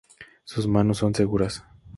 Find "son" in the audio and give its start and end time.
0.97-1.13